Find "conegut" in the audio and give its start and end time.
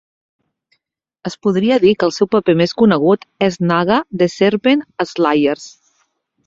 2.81-3.29